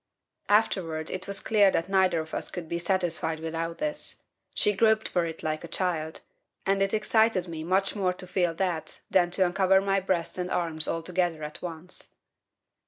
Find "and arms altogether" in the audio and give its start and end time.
10.39-11.43